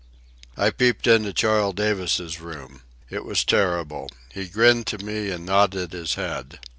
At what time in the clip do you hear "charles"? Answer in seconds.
1.31-1.75